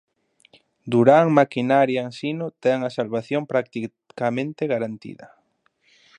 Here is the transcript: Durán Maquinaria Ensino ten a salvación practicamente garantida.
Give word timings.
Durán 0.91 1.27
Maquinaria 1.39 2.01
Ensino 2.09 2.45
ten 2.63 2.77
a 2.87 2.93
salvación 2.97 3.41
practicamente 3.51 4.63
garantida. 4.73 5.27